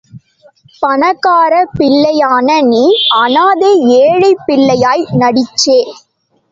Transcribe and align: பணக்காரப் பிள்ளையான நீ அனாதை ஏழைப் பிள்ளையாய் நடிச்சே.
பணக்காரப் 0.81 1.73
பிள்ளையான 1.77 2.61
நீ 2.61 2.83
அனாதை 3.21 3.71
ஏழைப் 3.99 4.43
பிள்ளையாய் 4.47 5.07
நடிச்சே. 5.19 5.79